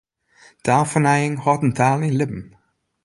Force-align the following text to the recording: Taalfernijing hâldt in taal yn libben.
Taalfernijing 0.63 1.37
hâldt 1.43 1.65
in 1.67 1.73
taal 1.79 2.01
yn 2.07 2.17
libben. 2.19 2.45